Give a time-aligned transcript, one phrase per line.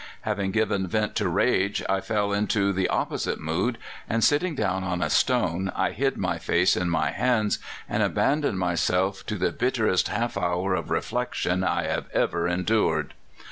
[0.21, 3.77] Having given vent to rage, I fell into the opposite mood,
[4.09, 8.57] and, sitting down on a stone, I hid my face in my hands, and abandoned
[8.57, 13.13] myself to the bitterest half hour of reflection I have ever endured."